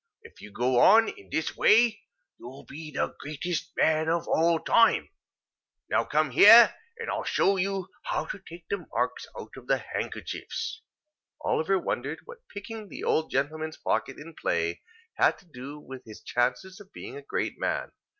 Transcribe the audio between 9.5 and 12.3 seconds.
of the handkerchiefs." Oliver wondered